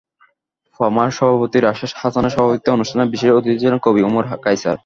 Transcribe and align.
প্রমার 0.79 1.09
সভাপতি 1.17 1.57
রাশেদ 1.59 1.91
হাসানের 2.01 2.33
সভাপতিত্বে 2.35 2.75
অনুষ্ঠানে 2.77 3.03
বিশেষ 3.13 3.31
অতিথি 3.31 3.57
ছিলেন 3.61 3.79
কবি 3.85 4.01
ওমর 4.07 4.25
কায়সার। 4.45 4.77